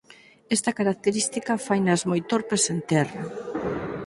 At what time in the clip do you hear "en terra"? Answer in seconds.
2.73-3.23